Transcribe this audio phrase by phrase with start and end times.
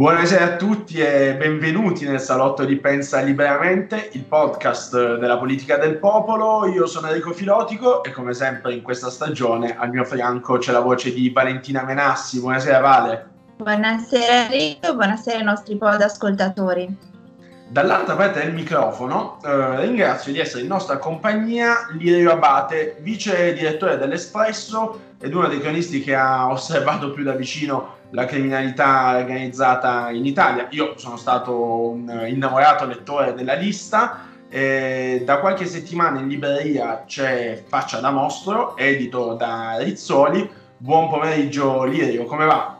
[0.00, 5.98] Buonasera a tutti e benvenuti nel salotto di Pensa Liberamente, il podcast della politica del
[5.98, 6.66] popolo.
[6.68, 10.80] Io sono Enrico Filotico e come sempre in questa stagione al mio fianco c'è la
[10.80, 12.40] voce di Valentina Menassi.
[12.40, 13.28] Buonasera Vale.
[13.58, 16.96] Buonasera Enrico, buonasera ai nostri pod ascoltatori.
[17.68, 23.98] Dall'altra parte del microfono eh, ringrazio di essere in nostra compagnia Lirio Abate, vice direttore
[23.98, 30.26] dell'Espresso ed uno dei cronisti che ha osservato più da vicino la criminalità organizzata in
[30.26, 30.66] Italia.
[30.70, 34.26] Io sono stato un innamorato lettore della lista.
[34.52, 40.50] E da qualche settimana in libreria c'è Faccia da Mostro, edito da Rizzoli.
[40.76, 42.76] Buon pomeriggio Lirio, come va?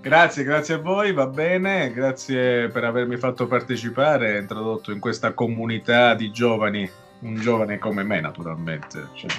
[0.00, 6.14] Grazie, grazie a voi, va bene, grazie per avermi fatto partecipare, introdotto in questa comunità
[6.14, 9.08] di giovani, un giovane come me naturalmente.
[9.14, 9.30] Cioè.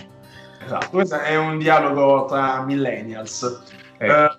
[0.63, 3.61] Esatto, questo è un dialogo tra millennials.
[3.97, 4.07] Eh.
[4.07, 4.31] Eh,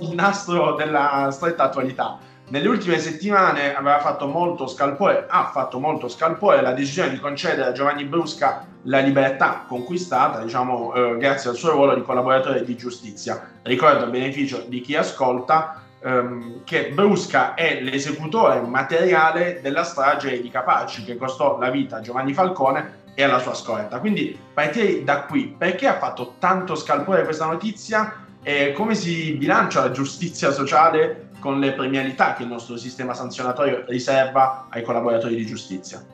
[0.00, 2.18] il nastro della stretta attualità.
[2.50, 7.68] Nelle ultime settimane aveva fatto molto scalpore, ha fatto molto scalpore la decisione di concedere
[7.68, 12.74] a Giovanni Brusca la libertà conquistata, diciamo, eh, grazie al suo ruolo di collaboratore di
[12.74, 13.50] giustizia.
[13.62, 20.48] Ricordo a beneficio di chi ascolta ehm, che Brusca è l'esecutore materiale della strage di
[20.48, 23.98] Capaci che costò la vita a Giovanni Falcone e alla sua scorta.
[23.98, 25.54] Quindi partirei da qui.
[25.58, 28.26] Perché ha fatto tanto scalpore questa notizia?
[28.42, 33.84] E come si bilancia la giustizia sociale con le premialità che il nostro sistema sanzionatorio
[33.86, 36.04] riserva ai collaboratori di giustizia?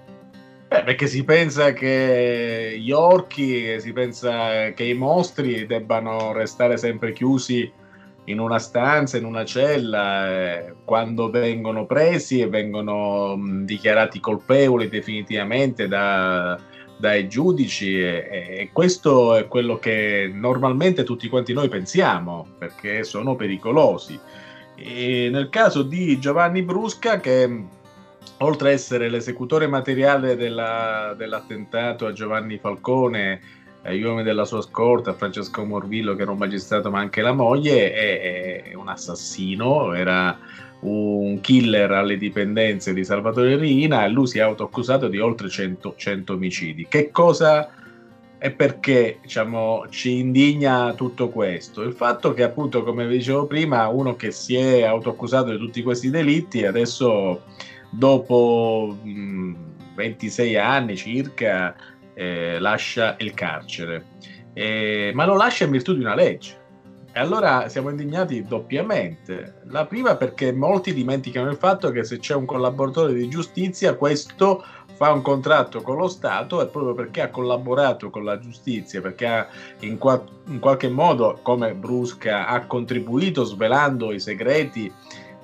[0.69, 7.13] Beh, perché si pensa che gli orchi, si pensa che i mostri debbano restare sempre
[7.13, 7.71] chiusi
[8.25, 15.87] in una stanza, in una cella, eh, quando vengono presi e vengono dichiarati colpevoli definitivamente
[15.87, 16.59] da,
[16.97, 23.37] dai giudici e, e, questo è quello che normalmente tutti quanti noi pensiamo, perché sono
[23.37, 24.19] pericolosi.
[24.77, 27.65] E nel caso di Giovanni Brusca, che
[28.39, 33.41] oltre a essere l'esecutore materiale della, dell'attentato a Giovanni Falcone,
[33.83, 37.93] agli uomini della sua scorta, Francesco Morvillo, che era un magistrato ma anche la moglie,
[37.93, 40.39] è, è un assassino, era
[40.85, 45.95] un killer alle dipendenze di Salvatore Riina e lui si è autoaccusato di oltre 100,
[45.97, 46.87] 100 omicidi.
[46.89, 47.71] Che cosa
[48.39, 51.81] e perché diciamo, ci indigna tutto questo?
[51.83, 55.83] Il fatto che appunto, come vi dicevo prima, uno che si è autoaccusato di tutti
[55.83, 57.45] questi delitti adesso
[57.89, 59.55] dopo mh,
[59.95, 61.75] 26 anni circa
[62.13, 64.05] eh, lascia il carcere,
[64.53, 66.64] eh, ma lo lascia in virtù di una legge.
[67.17, 69.61] E allora siamo indignati doppiamente.
[69.67, 74.65] La prima perché molti dimenticano il fatto che se c'è un collaboratore di giustizia, questo
[74.95, 79.27] fa un contratto con lo Stato e proprio perché ha collaborato con la giustizia, perché
[79.29, 79.47] ha
[79.81, 84.93] in, qua- in qualche modo, come Brusca, ha contribuito svelando i segreti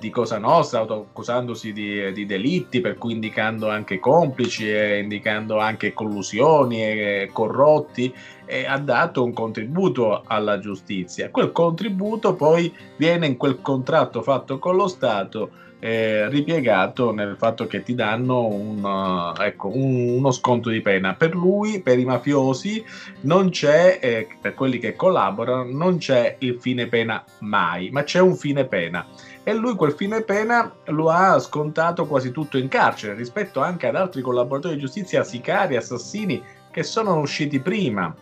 [0.01, 5.93] di Cosa Nostra, accusandosi di, di, delitti, per cui indicando anche complici e indicando anche
[5.93, 8.11] collusioni e corrotti,
[8.47, 11.29] e ha dato un contributo alla giustizia.
[11.29, 15.51] Quel contributo poi viene in quel contratto fatto con lo Stato
[15.83, 21.15] eh, ripiegato nel fatto che ti danno un, uh, ecco, un, uno sconto di pena.
[21.15, 22.83] Per lui, per i mafiosi,
[23.21, 28.19] non c'è, eh, per quelli che collaborano, non c'è il fine pena mai, ma c'è
[28.19, 29.05] un fine pena
[29.43, 33.95] e lui quel fine pena lo ha scontato quasi tutto in carcere rispetto anche ad
[33.95, 38.15] altri collaboratori di giustizia, sicari, assassini che sono usciti prima.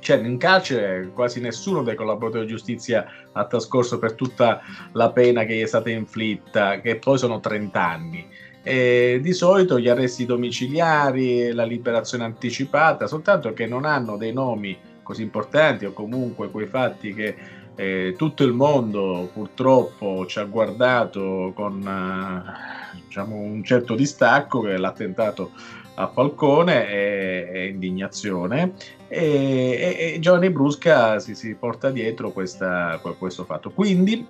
[0.00, 4.60] Cioè in carcere quasi nessuno dei collaboratori di giustizia ha trascorso per tutta
[4.92, 8.26] la pena che gli è stata inflitta, che poi sono 30 anni.
[8.62, 14.76] E di solito gli arresti domiciliari, la liberazione anticipata, soltanto che non hanno dei nomi
[15.02, 17.34] così importanti o comunque quei fatti che
[17.80, 24.74] eh, tutto il mondo purtroppo ci ha guardato con eh, diciamo, un certo distacco che
[24.74, 25.52] è l'attentato
[25.94, 28.74] a Falcone e, e indignazione
[29.08, 33.70] e, e, e, Giovanni Brusca si, si porta dietro questa, questo fatto.
[33.70, 34.26] Quindi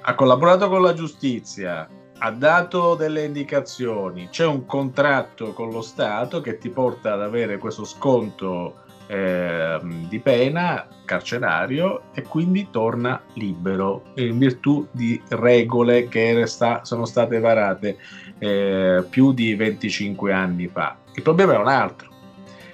[0.00, 1.88] ha collaborato con la giustizia,
[2.18, 7.58] ha dato delle indicazioni, c'è un contratto con lo Stato che ti porta ad avere
[7.58, 16.46] questo sconto eh, di pena carcerario e quindi torna libero in virtù di regole che
[16.46, 17.96] sta, sono state varate
[18.38, 20.96] eh, più di 25 anni fa.
[21.14, 22.08] Il problema è un altro.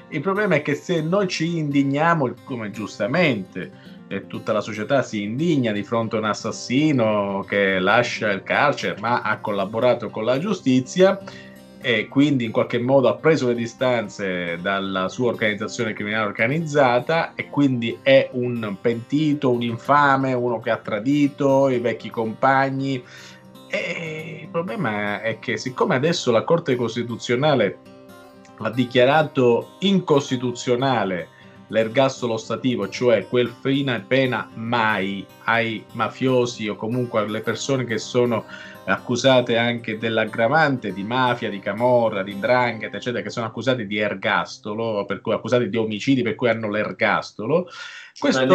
[0.09, 5.23] Il problema è che se noi ci indigniamo, come giustamente e tutta la società si
[5.23, 10.39] indigna di fronte a un assassino che lascia il carcere ma ha collaborato con la
[10.39, 11.19] giustizia,
[11.87, 17.51] e quindi in qualche modo ha preso le distanze dalla sua organizzazione criminale organizzata e
[17.51, 23.05] quindi è un pentito, un infame, uno che ha tradito i vecchi compagni.
[23.69, 27.77] E il problema è che siccome adesso la Corte Costituzionale
[28.61, 31.29] ha dichiarato incostituzionale
[31.67, 38.47] l'ergastolo stativo, cioè quel fine pena mai ai mafiosi o comunque alle persone che sono
[38.87, 45.05] accusate anche dell'aggravante di mafia, di camorra, di ndrangheta, eccetera, che sono accusate di ergastolo,
[45.05, 47.69] per cui accusati di omicidi per cui hanno l'ergastolo.
[48.19, 48.47] Questo,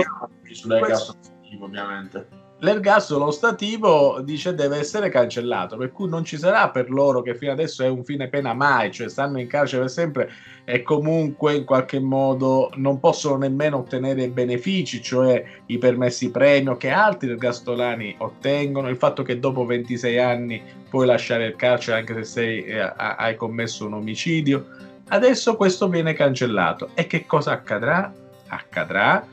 [0.79, 1.15] questo
[1.61, 7.35] ovviamente l'ergastolo stativo dice deve essere cancellato, per cui non ci sarà per loro che
[7.35, 10.31] fino adesso è un fine pena mai, cioè stanno in carcere per sempre
[10.65, 16.89] e comunque in qualche modo non possono nemmeno ottenere benefici, cioè i permessi premio che
[16.89, 22.23] altri ergastolani ottengono, il fatto che dopo 26 anni puoi lasciare il carcere anche se
[22.23, 24.67] sei, eh, hai commesso un omicidio.
[25.07, 28.13] Adesso questo viene cancellato e che cosa accadrà?
[28.47, 29.25] Accadrà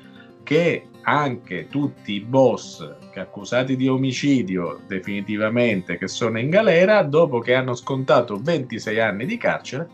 [0.42, 7.38] che anche tutti i boss che accusati di omicidio definitivamente che sono in galera, dopo
[7.38, 9.88] che hanno scontato 26 anni di carcere,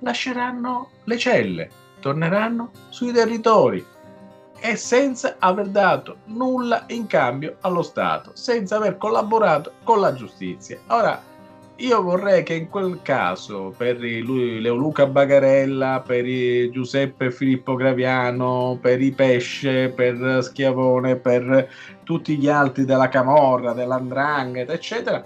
[0.00, 3.84] lasceranno le celle, torneranno sui territori
[4.60, 10.78] e senza aver dato nulla in cambio allo Stato, senza aver collaborato con la giustizia.
[10.88, 11.18] Ora,
[11.78, 16.24] io vorrei che in quel caso, per lui, Leoluca Bagarella, per
[16.70, 21.68] Giuseppe Filippo Graviano, per i Pesce, per Schiavone, per
[22.02, 25.22] tutti gli altri della Camorra, dell'Andrangheta, eccetera,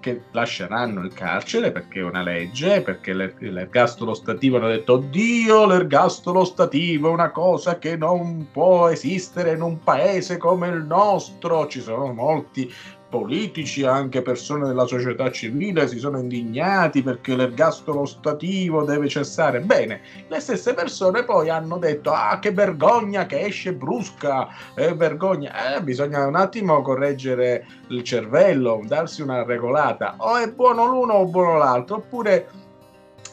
[0.00, 6.44] che lasceranno il carcere perché è una legge, perché l'ergastolo stativo hanno detto Dio, l'ergastolo
[6.44, 11.66] stativo è una cosa che non può esistere in un paese come il nostro.
[11.66, 12.70] Ci sono molti
[13.14, 19.60] politici, anche persone della società civile si sono indignati perché l'ergastolo stativo deve cessare.
[19.60, 25.76] Bene, le stesse persone poi hanno detto ah che vergogna che esce brusca, eh, vergogna,
[25.76, 31.26] eh, bisogna un attimo correggere il cervello, darsi una regolata, o è buono l'uno o
[31.26, 32.48] buono l'altro, oppure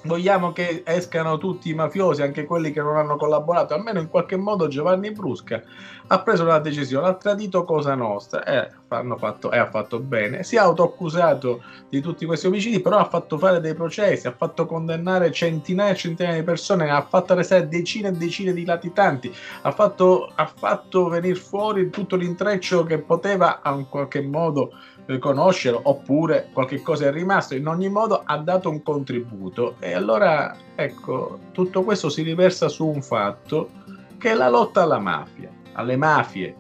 [0.04, 4.38] vogliamo che escano tutti i mafiosi, anche quelli che non hanno collaborato, almeno in qualche
[4.38, 5.62] modo Giovanni Brusca
[6.08, 10.44] ha preso una decisione, ha tradito Cosa Nostra e, hanno fatto, e ha fatto bene,
[10.44, 14.66] si è autoaccusato di tutti questi omicidi, però ha fatto fare dei processi, ha fatto
[14.66, 19.72] condannare centinaia e centinaia di persone, ha fatto arrestare decine e decine di latitanti, ha
[19.72, 24.72] fatto, ha fatto venire fuori tutto l'intreccio che poteva in qualche modo
[25.20, 29.76] conoscerlo oppure qualche cosa è rimasto in ogni modo ha dato un contributo.
[29.80, 33.70] E allora ecco tutto questo si riversa su un fatto
[34.18, 36.56] che è la lotta alla mafia alle mafie.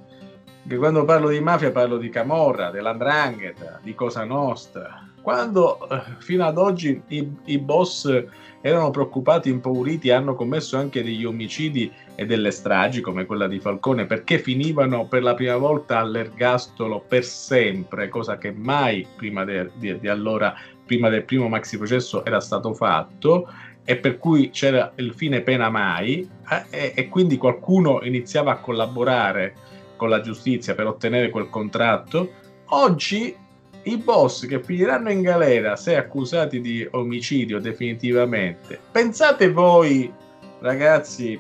[0.68, 6.45] Che quando parlo di mafia parlo di Camorra dell'Andrangheta di Cosa Nostra quando eh, fino
[6.45, 8.25] ad oggi i, i boss
[8.62, 14.05] erano preoccupati, impauriti, hanno commesso anche degli omicidi e delle stragi come quella di Falcone
[14.05, 20.00] perché finivano per la prima volta all'ergastolo per sempre, cosa che mai prima de, di,
[20.00, 20.53] di allora,
[20.86, 23.48] prima del primo maxi processo era stato fatto
[23.84, 28.60] e per cui c'era il fine pena mai eh, e, e quindi qualcuno iniziava a
[28.60, 29.55] collaborare
[29.96, 32.31] con la giustizia per ottenere quel contratto.
[32.74, 33.36] Oggi
[33.83, 38.79] i boss che finiranno in galera se accusati di omicidio definitivamente.
[38.91, 40.11] Pensate voi,
[40.59, 41.39] ragazzi,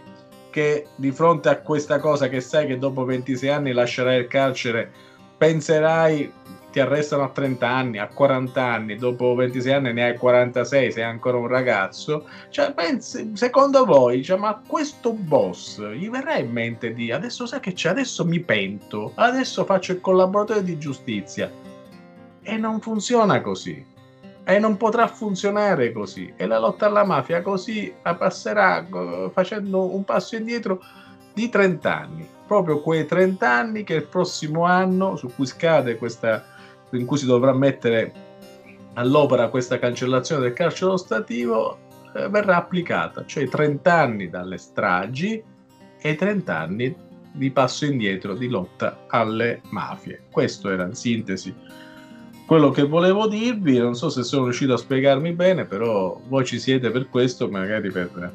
[0.49, 4.91] che di fronte a questa cosa che sai che dopo 26 anni lascerai il carcere,
[5.37, 6.31] penserai
[6.71, 11.03] ti arrestano a 30 anni, a 40 anni, dopo 26 anni ne hai 46, sei
[11.03, 12.27] ancora un ragazzo.
[12.49, 17.59] Cioè, pensi, secondo voi, cioè, ma questo boss gli verrà in mente di adesso sai
[17.59, 21.51] che c'è, adesso mi pento, adesso faccio il collaboratore di giustizia
[22.51, 23.85] e non funziona così.
[24.43, 26.33] E non potrà funzionare così.
[26.35, 28.85] E la lotta alla mafia così passerà
[29.31, 30.83] facendo un passo indietro
[31.33, 32.27] di 30 anni.
[32.45, 36.43] Proprio quei 30 anni che il prossimo anno, su cui scade questa,
[36.89, 38.11] in cui si dovrà mettere
[38.95, 41.77] all'opera questa cancellazione del carcere ostativo,
[42.13, 43.23] eh, verrà applicata.
[43.25, 45.41] Cioè 30 anni dalle stragi
[46.01, 46.93] e 30 anni
[47.31, 50.23] di passo indietro di lotta alle mafie.
[50.29, 51.79] Questo era in sintesi
[52.51, 53.77] quello che volevo dirvi.
[53.77, 57.89] Non so se sono riuscito a spiegarmi bene, però voi ci siete per questo, magari
[57.89, 58.33] per...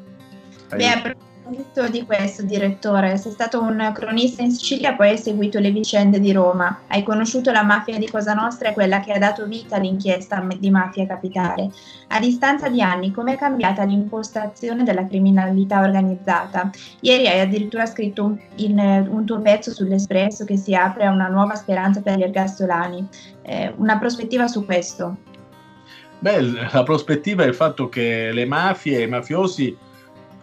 [0.70, 1.14] Beh,
[1.46, 6.18] proposito di questo, direttore, sei stato un cronista in Sicilia, poi hai seguito le vicende
[6.18, 6.80] di Roma.
[6.88, 10.70] Hai conosciuto la mafia di Cosa Nostra e quella che ha dato vita all'inchiesta di
[10.70, 11.70] mafia capitale.
[12.08, 16.70] A distanza di anni, come è cambiata l'impostazione della criminalità organizzata?
[17.00, 21.28] Ieri hai addirittura scritto un, in, un tuo pezzo sull'Espresso che si apre a una
[21.28, 23.06] nuova speranza per gli ergastolani.
[23.42, 25.16] Eh, una prospettiva su questo?
[26.18, 26.40] Beh,
[26.72, 29.76] la prospettiva è il fatto che le mafie e i mafiosi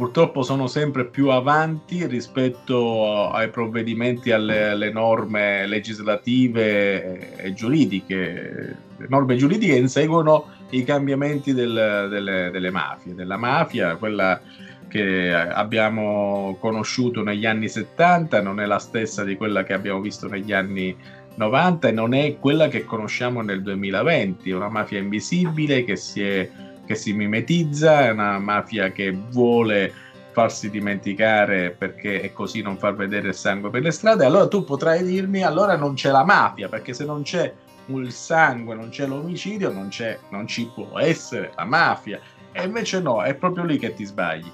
[0.04, 8.76] purtroppo sono sempre più avanti rispetto ai provvedimenti, alle, alle norme legislative e giuridiche.
[8.98, 14.42] Le norme giuridiche inseguono i cambiamenti del, delle, delle mafie, della mafia, quella
[14.90, 20.28] che abbiamo conosciuto negli anni 70 non è la stessa di quella che abbiamo visto
[20.28, 20.94] negli anni
[21.36, 26.22] 90 e non è quella che conosciamo nel 2020, è una mafia invisibile che si
[26.22, 26.50] è
[26.86, 29.94] che si mimetizza, è una mafia che vuole
[30.32, 34.63] farsi dimenticare perché è così non far vedere il sangue per le strade, allora tu
[34.63, 37.54] potrai dirmi allora non c'è la mafia, perché se non c'è
[37.88, 42.20] il sangue, non c'è l'omicidio, non, c'è, non ci può essere la mafia.
[42.52, 44.52] E invece no, è proprio lì che ti sbagli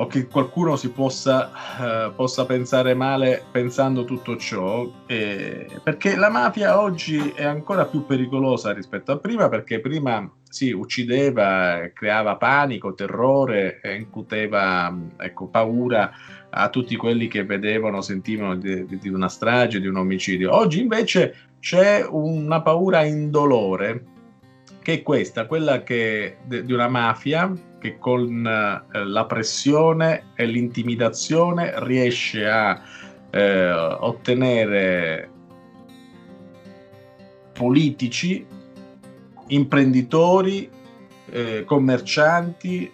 [0.00, 6.30] o che qualcuno si possa, uh, possa pensare male pensando tutto ciò, eh, perché la
[6.30, 12.94] mafia oggi è ancora più pericolosa rispetto a prima, perché prima si uccideva, creava panico,
[12.94, 16.10] terrore, incuteva ecco, paura
[16.50, 20.54] a tutti quelli che vedevano, sentivano di, di una strage, di un omicidio.
[20.54, 24.04] Oggi invece c'è una paura indolore,
[24.80, 31.72] che è questa, quella che, di una mafia che con eh, la pressione e l'intimidazione
[31.84, 32.80] riesce a
[33.30, 35.30] eh, ottenere
[37.52, 38.46] politici,
[39.48, 40.70] imprenditori,
[41.30, 42.90] eh, commercianti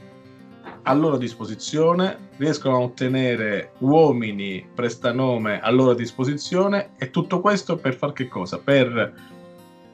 [0.87, 7.95] a loro disposizione, riescono a ottenere uomini prestanome a loro disposizione e tutto questo per
[7.95, 8.59] far che cosa?
[8.59, 9.15] Per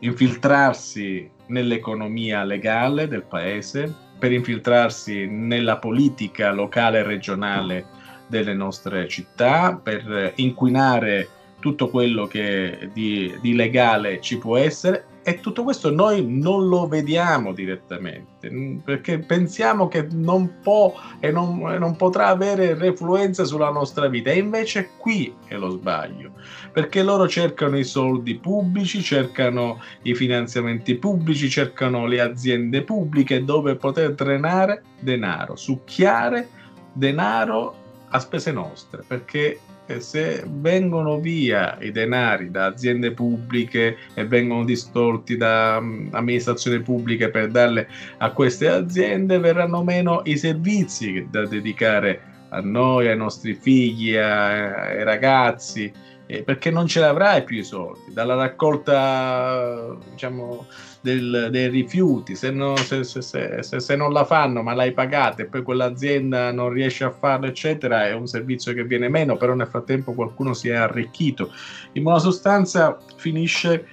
[0.01, 7.87] infiltrarsi nell'economia legale del paese, per infiltrarsi nella politica locale e regionale
[8.29, 15.39] delle nostre città, per inquinare tutto quello che di, di legale ci può essere e
[15.39, 18.51] tutto questo noi non lo vediamo direttamente
[18.85, 24.31] perché pensiamo che non può e non, non, potrà avere refluenza sulla nostra vita.
[24.31, 26.33] E invece qui è lo sbaglio
[26.73, 33.77] perché loro cercano i soldi pubblici cercano i finanziamenti pubblici cercano le aziende pubbliche dove
[33.77, 36.49] poter drenare denaro succhiare
[36.93, 37.75] denaro
[38.09, 39.61] a spese nostre perché
[39.99, 47.31] se vengono via i denari da aziende pubbliche e vengono distolti da um, amministrazioni pubbliche
[47.31, 52.21] per darle a queste aziende, verranno meno i servizi da dedicare
[52.51, 55.93] a noi, ai nostri figli, ai ragazzi,
[56.31, 58.13] eh, perché non ce l'avrai più i soldi.
[58.13, 60.67] Dalla raccolta, diciamo,
[61.01, 65.47] del, dei rifiuti, se, no, se, se, se, non la fanno ma l'hai pagata e
[65.47, 69.67] poi quell'azienda non riesce a farlo, eccetera, è un servizio che viene meno, però nel
[69.67, 71.53] frattempo qualcuno si è arricchito.
[71.93, 73.87] In buona sostanza finisce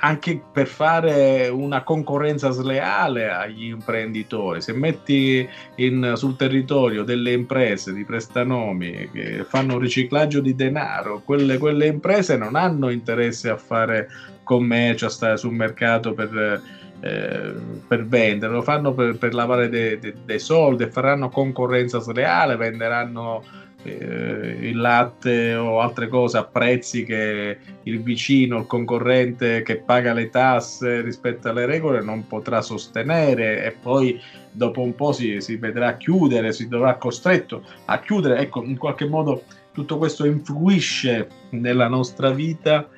[0.00, 4.60] anche per fare una concorrenza sleale agli imprenditori.
[4.60, 11.58] Se metti in, sul territorio delle imprese di prestanomi che fanno riciclaggio di denaro, quelle,
[11.58, 14.08] quelle imprese non hanno interesse a fare
[14.42, 16.62] commercio, a stare sul mercato per,
[17.00, 17.54] eh,
[17.86, 23.44] per vendere, lo fanno per, per lavare dei de, de soldi, faranno concorrenza sleale, venderanno
[23.82, 30.12] eh, il latte o altre cose a prezzi che il vicino, il concorrente che paga
[30.12, 34.20] le tasse rispetto alle regole non potrà sostenere e poi
[34.50, 38.38] dopo un po' si, si vedrà chiudere, si dovrà costretto a chiudere.
[38.38, 42.88] Ecco, in qualche modo tutto questo influisce nella nostra vita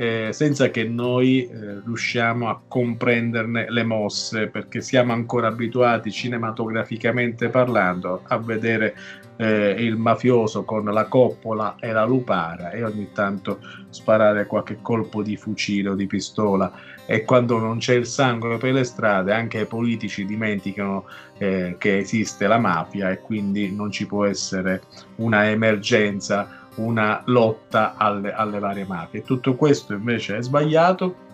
[0.00, 7.50] eh, senza che noi eh, riusciamo a comprenderne le mosse, perché siamo ancora abituati cinematograficamente
[7.50, 8.94] parlando a vedere
[9.36, 13.58] eh, il mafioso con la coppola e la lupara e ogni tanto
[13.90, 16.72] sparare qualche colpo di fucile o di pistola.
[17.04, 21.04] E quando non c'è il sangue per le strade anche i politici dimenticano
[21.36, 24.80] eh, che esiste la mafia e quindi non ci può essere
[25.16, 29.22] una emergenza una lotta alle, alle varie mafie.
[29.22, 31.28] Tutto questo invece è sbagliato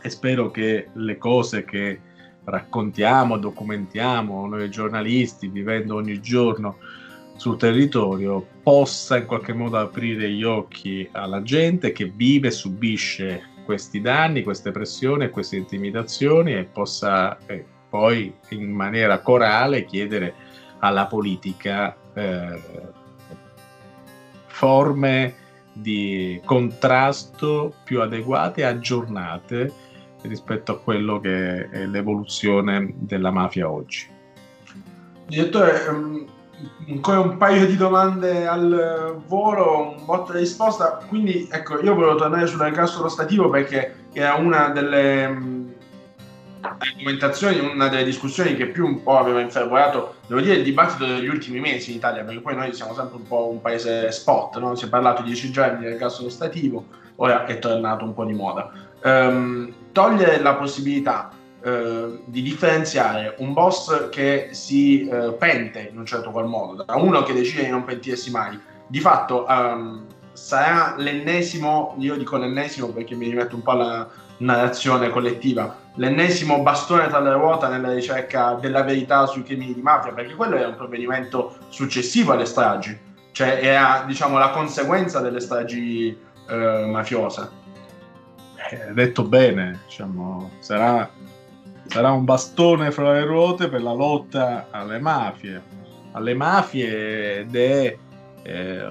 [0.00, 2.00] e spero che le cose che
[2.44, 6.78] raccontiamo, documentiamo noi giornalisti vivendo ogni giorno
[7.36, 13.50] sul territorio possa in qualche modo aprire gli occhi alla gente che vive e subisce
[13.64, 20.34] questi danni, queste pressioni e queste intimidazioni e possa eh, poi in maniera corale chiedere
[20.80, 22.60] alla politica eh,
[24.62, 25.34] forme
[25.72, 29.72] di contrasto più adeguate e aggiornate
[30.22, 34.06] rispetto a quello che è l'evoluzione della mafia oggi.
[35.26, 36.24] Direttore, um,
[36.88, 41.04] ancora un paio di domande al volo, un botto risposta.
[41.08, 45.61] Quindi, ecco, io volevo tornare sull'ergastolo stativo perché era una delle um,
[46.62, 51.28] argomentazioni, una delle discussioni che più un po' aveva infervorato, devo dire, il dibattito degli
[51.28, 54.74] ultimi mesi in Italia, perché poi noi siamo sempre un po' un paese spot, no?
[54.74, 56.84] si è parlato dieci giorni di ergastolo stativo,
[57.16, 58.70] ora è tornato un po' di moda.
[59.02, 61.30] Um, togliere la possibilità
[61.62, 66.94] uh, di differenziare un boss che si uh, pente in un certo qual modo da
[66.94, 72.88] uno che decide di non pentirsi mai, di fatto um, sarà l'ennesimo, io dico l'ennesimo
[72.88, 78.54] perché mi rimetto un po' alla narrazione collettiva, l'ennesimo bastone tra le ruote nella ricerca
[78.54, 82.98] della verità sui crimini di mafia, perché quello era un provvedimento successivo alle stragi,
[83.32, 86.16] cioè era diciamo la conseguenza delle stragi
[86.48, 87.60] uh, mafiose.
[88.70, 91.08] Eh, detto bene, diciamo, sarà,
[91.86, 95.62] sarà un bastone fra le ruote per la lotta alle mafie,
[96.12, 97.96] alle mafie ed è
[98.42, 98.86] eh,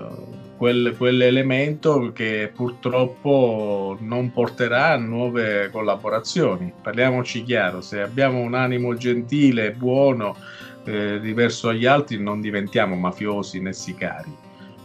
[0.61, 6.71] quel, quell'elemento che purtroppo non porterà a nuove collaborazioni.
[6.79, 10.35] Parliamoci chiaro, se abbiamo un animo gentile, buono,
[10.83, 14.31] eh, diverso agli altri, non diventiamo mafiosi né sicari.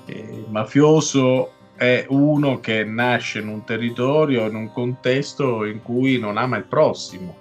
[0.06, 6.38] Eh, mafioso è uno che nasce in un territorio, in un contesto in cui non
[6.38, 7.36] ama il prossimo,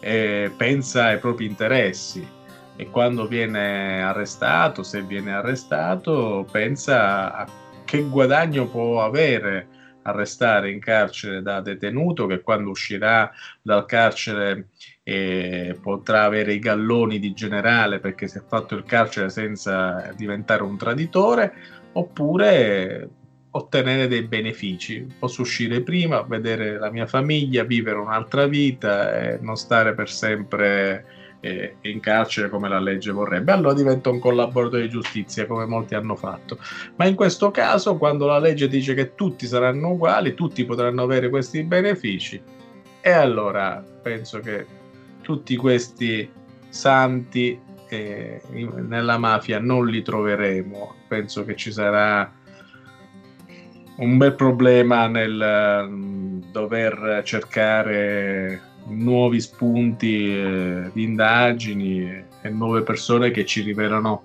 [0.00, 2.26] e pensa ai propri interessi
[2.80, 7.46] e quando viene arrestato, se viene arrestato, pensa a
[7.84, 9.68] che guadagno può avere
[10.04, 14.68] a restare in carcere da detenuto che quando uscirà dal carcere
[15.02, 20.62] eh, potrà avere i galloni di generale perché si è fatto il carcere senza diventare
[20.62, 21.52] un traditore
[21.92, 23.10] oppure
[23.50, 25.06] ottenere dei benefici.
[25.18, 31.18] Posso uscire prima, vedere la mia famiglia, vivere un'altra vita e non stare per sempre
[31.40, 33.52] eh, in carcere come la legge vorrebbe.
[33.52, 36.58] Allora divento un collaboratore di giustizia come molti hanno fatto.
[36.96, 41.28] Ma in questo caso, quando la legge dice che tutti saranno uguali, tutti potranno avere
[41.28, 42.40] questi benefici,
[43.00, 44.66] e allora penso che
[45.22, 46.30] tutti questi
[46.68, 50.94] santi eh, nella mafia non li troveremo.
[51.08, 52.30] Penso che ci sarà
[53.96, 62.08] un bel problema nel mm, dover cercare nuovi spunti eh, di indagini
[62.42, 64.22] e nuove persone che ci rivelano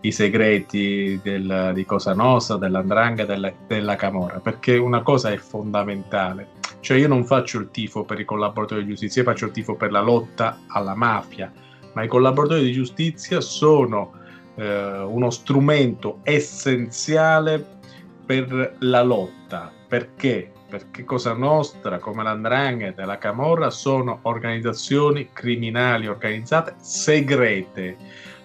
[0.00, 6.48] i segreti del, di Cosa Nostra, dell'Andranga, della, della Camorra, perché una cosa è fondamentale,
[6.80, 9.74] cioè io non faccio il tifo per i collaboratori di giustizia, io faccio il tifo
[9.74, 11.52] per la lotta alla mafia,
[11.94, 14.12] ma i collaboratori di giustizia sono
[14.56, 17.64] eh, uno strumento essenziale
[18.24, 19.72] per la lotta.
[19.88, 20.52] Perché?
[20.68, 27.96] Perché Cosa Nostra, come l'Andrangheta e la Camorra, sono organizzazioni criminali organizzate segrete,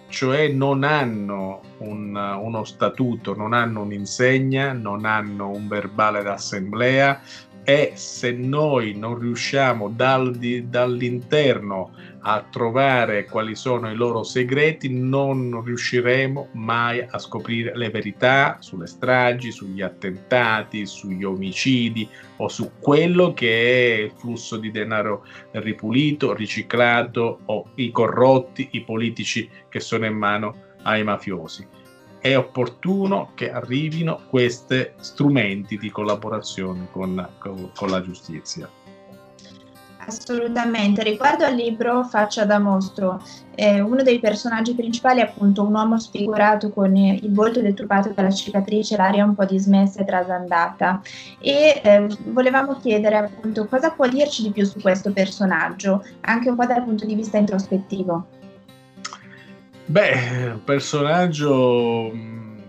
[0.06, 7.20] cioè non hanno un, uno statuto, non hanno un'insegna, non hanno un verbale d'assemblea
[7.64, 11.92] e se noi non riusciamo dal, di, dall'interno
[12.24, 18.86] a trovare quali sono i loro segreti, non riusciremo mai a scoprire le verità sulle
[18.86, 26.32] stragi, sugli attentati, sugli omicidi o su quello che è il flusso di denaro ripulito,
[26.32, 31.81] riciclato o i corrotti, i politici che sono in mano ai mafiosi.
[32.22, 38.70] È opportuno che arrivino questi strumenti di collaborazione con, con, la giustizia.
[40.06, 43.20] Assolutamente, riguardo al libro Faccia da mostro,
[43.56, 48.30] eh, uno dei personaggi principali è appunto un uomo sfigurato con il volto deturpato dalla
[48.30, 51.02] cicatrice, l'aria un po' dismessa e trasandata
[51.40, 56.54] e eh, volevamo chiedere appunto cosa può dirci di più su questo personaggio, anche un
[56.54, 58.41] po' dal punto di vista introspettivo.
[59.92, 62.10] Beh, personaggio,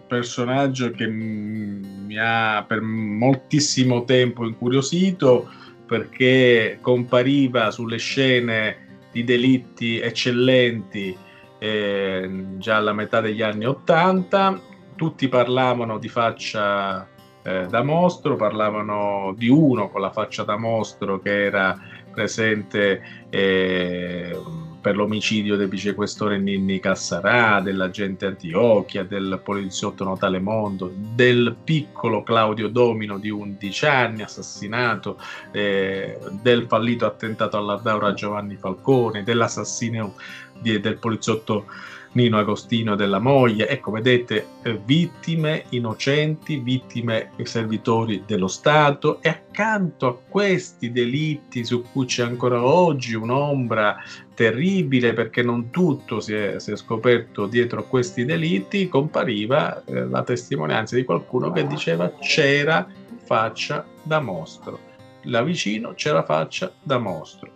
[0.08, 5.50] personaggio che mi ha per moltissimo tempo incuriosito,
[5.88, 11.16] perché compariva sulle scene di delitti eccellenti
[11.60, 14.60] eh, già alla metà degli anni Ottanta,
[14.98, 17.08] tutti parlavano di faccia
[17.42, 21.80] eh, da mostro, parlavano di uno con la faccia da mostro che era
[22.12, 24.38] presente eh,
[24.84, 32.68] per l'omicidio del vicequestore Ninni Cassarà, dell'agente Antiochia, del poliziotto Notale Mondo, del piccolo Claudio
[32.68, 35.18] Domino di 11 anni assassinato,
[35.54, 40.16] eh, del fallito attentato all'Ardaura Giovanni Falcone, dell'assassinio
[40.60, 41.66] di, del poliziotto
[42.14, 43.68] Nino Agostino della moglie.
[43.68, 51.84] Ecco, vedete, eh, vittime innocenti, vittime servitori dello Stato e accanto a questi delitti su
[51.92, 53.98] cui c'è ancora oggi un'ombra
[54.34, 60.06] terribile perché non tutto si è, si è scoperto dietro a questi delitti, compariva eh,
[60.06, 62.88] la testimonianza di qualcuno che diceva c'era
[63.24, 64.92] faccia da mostro.
[65.28, 67.52] Là vicino c'era faccia da mostro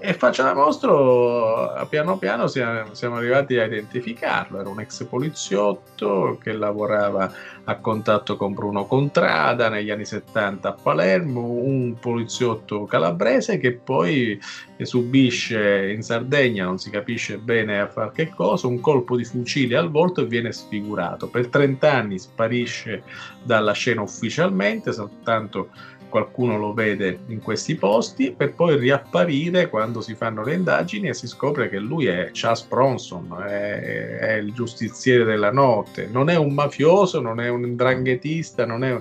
[0.00, 4.60] e faccia da mostro, piano piano siamo, arrivati a identificarlo.
[4.60, 7.32] Era un ex poliziotto che lavorava
[7.64, 14.40] a contatto con Bruno Contrada negli anni 70 a Palermo, un poliziotto calabrese che poi
[14.82, 19.76] subisce in Sardegna, non si capisce bene a far che cosa, un colpo di fucile
[19.76, 21.28] al volto e viene sfigurato.
[21.28, 23.02] Per 30 anni sparisce
[23.42, 25.70] dalla scena ufficialmente, soltanto
[26.08, 31.14] qualcuno lo vede in questi posti per poi riapparire quando si fanno le indagini e
[31.14, 36.36] si scopre che lui è Charles Bronson, è, è il giustiziere della notte, non è
[36.36, 39.00] un mafioso, non è un dranghetista, non è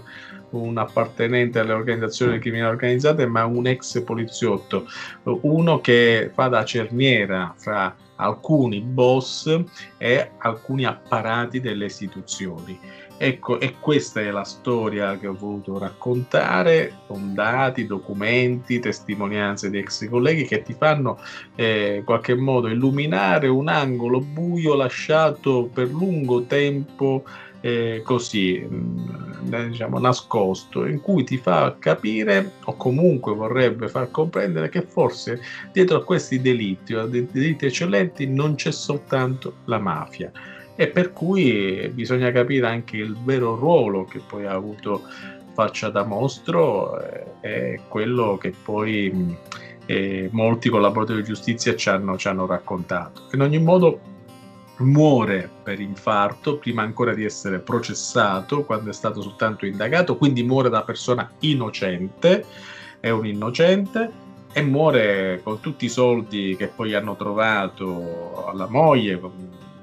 [0.50, 4.86] un appartenente alle organizzazioni criminali organizzate, ma un ex poliziotto,
[5.24, 9.64] uno che fa da cerniera fra alcuni boss
[9.98, 12.80] e alcuni apparati delle istituzioni.
[13.20, 19.80] Ecco, e questa è la storia che ho voluto raccontare con dati, documenti, testimonianze di
[19.80, 21.20] ex colleghi che ti fanno
[21.56, 27.24] eh, in qualche modo illuminare un angolo buio lasciato per lungo tempo
[27.62, 34.70] eh, così, mm, diciamo, nascosto, in cui ti fa capire o comunque vorrebbe far comprendere
[34.70, 35.42] che forse
[35.72, 40.32] dietro a questi delitti o a delitti eccellenti non c'è soltanto la mafia
[40.76, 45.02] e per cui bisogna capire anche il vero ruolo che poi ha avuto
[45.54, 49.36] Faccia da Mostro eh, è quello che poi
[49.88, 53.24] eh, molti collaboratori di giustizia ci hanno, ci hanno raccontato.
[53.32, 54.00] In ogni modo
[54.78, 60.70] muore per infarto prima ancora di essere processato quando è stato soltanto indagato, quindi muore
[60.70, 62.46] da persona innocente,
[63.00, 69.20] è un innocente e muore con tutti i soldi che poi hanno trovato alla moglie,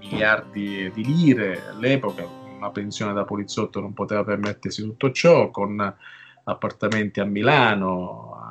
[0.01, 1.69] miliardi di lire.
[1.69, 2.27] All'epoca,
[2.57, 5.95] una pensione da poliziotto non poteva permettersi tutto ciò, con
[6.45, 8.44] appartamenti a Milano,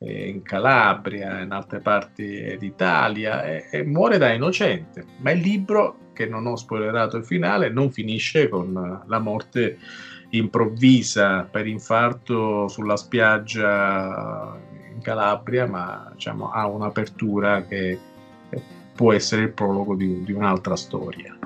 [0.00, 5.04] in Calabria, in altre parti d'Italia e, e, muore da innocente.
[5.18, 9.78] Ma il libro, che non ho spoilerato il finale, non finisce con la morte
[10.30, 14.56] improvvisa per infarto sulla spiaggia
[14.92, 17.98] in Calabria, ma diciamo, ha un'apertura che
[18.94, 21.36] può essere il prologo di, di un'altra storia.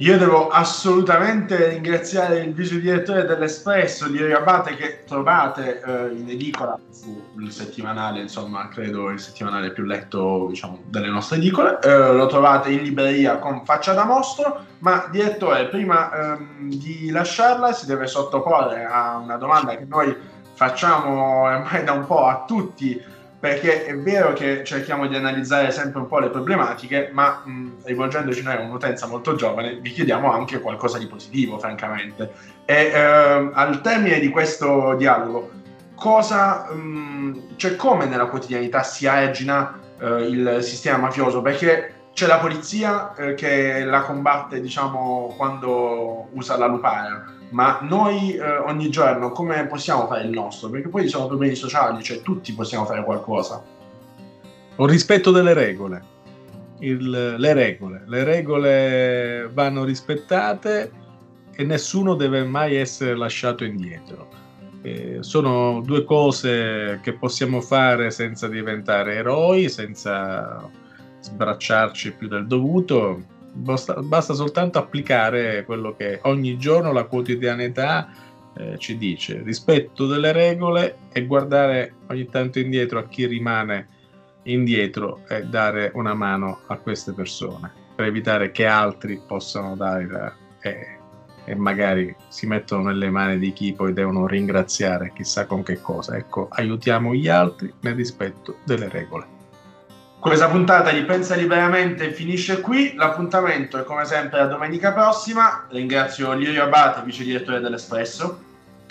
[0.00, 6.78] Io devo assolutamente ringraziare il vice direttore dell'Espresso di Abate che trovate eh, in edicola
[6.88, 11.80] sul settimanale, insomma, credo il settimanale più letto diciamo, delle nostre edicole.
[11.82, 14.66] Eh, lo trovate in libreria con faccia da mostro.
[14.78, 20.16] Ma direttore, prima ehm, di lasciarla, si deve sottoporre a una domanda che noi
[20.54, 23.02] facciamo ormai da un po' a tutti
[23.40, 28.42] perché è vero che cerchiamo di analizzare sempre un po' le problematiche, ma mh, rivolgendoci
[28.42, 32.32] noi a un'utenza molto giovane, vi chiediamo anche qualcosa di positivo, francamente.
[32.64, 35.50] E eh, al termine di questo dialogo,
[35.94, 41.40] cosa, mh, cioè come nella quotidianità si argina eh, il sistema mafioso?
[41.40, 48.34] Perché c'è la polizia eh, che la combatte, diciamo, quando usa la lupara ma noi
[48.34, 50.68] eh, ogni giorno come possiamo fare il nostro?
[50.68, 53.62] Perché poi sono problemi sociali, cioè tutti possiamo fare qualcosa.
[54.76, 56.16] Ho rispetto delle regole.
[56.80, 58.02] Il, le regole.
[58.06, 60.92] Le regole vanno rispettate
[61.54, 64.28] e nessuno deve mai essere lasciato indietro.
[64.82, 70.70] Eh, sono due cose che possiamo fare senza diventare eroi, senza
[71.20, 78.08] sbracciarci più del dovuto basta, basta soltanto applicare quello che ogni giorno la quotidianità
[78.56, 83.88] eh, ci dice, rispetto delle regole e guardare ogni tanto indietro a chi rimane
[84.44, 90.98] indietro e dare una mano a queste persone per evitare che altri possano dare eh,
[91.44, 96.16] e magari si mettono nelle mani di chi poi devono ringraziare chissà con che cosa.
[96.16, 99.37] Ecco, aiutiamo gli altri nel rispetto delle regole.
[100.20, 102.94] Questa puntata di Pensa Liberamente finisce qui.
[102.96, 105.66] L'appuntamento è come sempre la domenica prossima.
[105.70, 108.42] Ringrazio Lirio Abate, vice direttore dell'Espresso.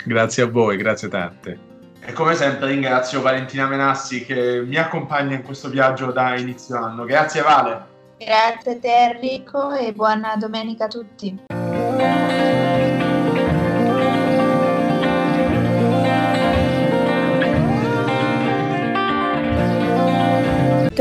[0.06, 1.60] Grazie a voi, grazie tante.
[2.00, 7.04] E come sempre ringrazio Valentina Menassi che mi accompagna in questo viaggio da inizio anno.
[7.04, 7.86] Grazie Vale.
[8.18, 12.67] Grazie a te Enrico e buona domenica a tutti.